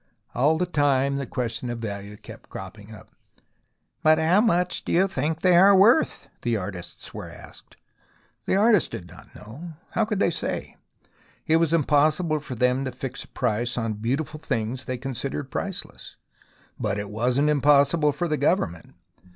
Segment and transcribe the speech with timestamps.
[0.33, 3.11] All the time the question of value kept cropping up."
[4.03, 7.77] How much do you think they are worth?" the artists were asked.
[8.47, 9.73] The artists did not know.
[9.91, 10.75] How could they say?
[11.45, 16.15] It was impossible for them to fix a price on beautiful things they considered priceless.
[16.79, 18.95] But it was not impossible for the Government.